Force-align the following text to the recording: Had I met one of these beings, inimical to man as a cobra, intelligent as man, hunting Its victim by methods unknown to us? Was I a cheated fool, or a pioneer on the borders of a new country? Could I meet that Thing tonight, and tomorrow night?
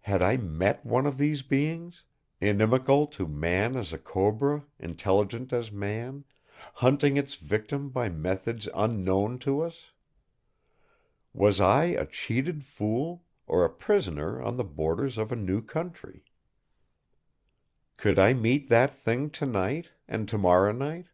Had 0.00 0.20
I 0.20 0.36
met 0.36 0.84
one 0.84 1.06
of 1.06 1.16
these 1.16 1.42
beings, 1.42 2.02
inimical 2.40 3.06
to 3.06 3.28
man 3.28 3.76
as 3.76 3.92
a 3.92 3.98
cobra, 3.98 4.64
intelligent 4.80 5.52
as 5.52 5.70
man, 5.70 6.24
hunting 6.74 7.16
Its 7.16 7.36
victim 7.36 7.90
by 7.90 8.08
methods 8.08 8.68
unknown 8.74 9.38
to 9.38 9.60
us? 9.60 9.92
Was 11.32 11.60
I 11.60 11.84
a 11.84 12.04
cheated 12.04 12.64
fool, 12.64 13.22
or 13.46 13.64
a 13.64 13.70
pioneer 13.70 14.40
on 14.42 14.56
the 14.56 14.64
borders 14.64 15.16
of 15.16 15.30
a 15.30 15.36
new 15.36 15.62
country? 15.62 16.24
Could 17.96 18.18
I 18.18 18.32
meet 18.32 18.68
that 18.70 18.90
Thing 18.90 19.30
tonight, 19.30 19.90
and 20.08 20.28
tomorrow 20.28 20.72
night? 20.72 21.06